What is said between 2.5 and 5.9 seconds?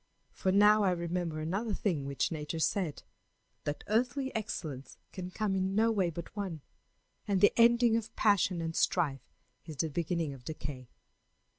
said that earthly excellence can come in